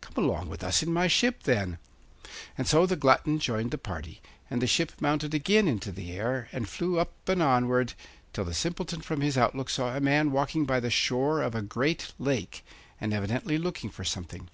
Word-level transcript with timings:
'Come 0.00 0.24
along 0.24 0.48
with 0.48 0.62
us 0.62 0.84
in 0.84 0.92
my 0.92 1.08
ship, 1.08 1.42
then.' 1.42 1.78
And 2.56 2.68
so 2.68 2.86
the 2.86 2.94
glutton 2.94 3.40
joined 3.40 3.72
the 3.72 3.78
party, 3.78 4.20
and 4.48 4.62
the 4.62 4.66
ship 4.68 4.92
mounted 5.00 5.34
again 5.34 5.66
into 5.66 5.90
the 5.90 6.12
air, 6.12 6.48
and 6.52 6.68
flew 6.68 7.00
up 7.00 7.28
and 7.28 7.42
onward, 7.42 7.94
till 8.32 8.44
the 8.44 8.54
Simpleton 8.54 9.00
from 9.00 9.22
his 9.22 9.36
outlook 9.36 9.68
saw 9.68 9.96
a 9.96 10.00
man 10.00 10.30
walking 10.30 10.66
by 10.66 10.78
the 10.78 10.88
shore 10.88 11.42
of 11.42 11.56
a 11.56 11.62
great 11.62 12.12
lake, 12.16 12.64
and 13.00 13.12
evidently 13.12 13.58
looking 13.58 13.90
for 13.90 14.04
something. 14.04 14.48